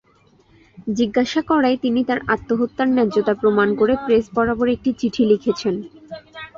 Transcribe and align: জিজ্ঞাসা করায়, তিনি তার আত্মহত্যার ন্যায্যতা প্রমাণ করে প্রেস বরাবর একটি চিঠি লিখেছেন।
জিজ্ঞাসা 0.91 1.41
করায়, 1.49 1.77
তিনি 1.77 1.99
তার 2.03 2.19
আত্মহত্যার 2.27 2.89
ন্যায্যতা 2.89 3.33
প্রমাণ 3.41 3.69
করে 3.75 3.93
প্রেস 4.05 4.25
বরাবর 4.35 4.67
একটি 4.75 4.89
চিঠি 4.99 5.23
লিখেছেন। 5.31 5.75